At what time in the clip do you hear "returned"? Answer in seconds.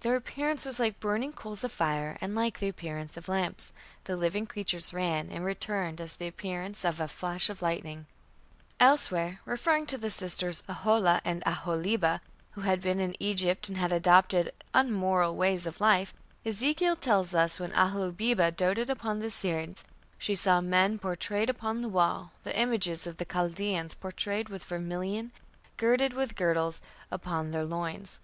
5.44-6.00